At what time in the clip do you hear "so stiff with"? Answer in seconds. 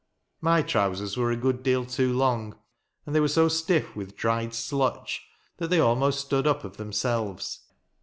3.27-4.17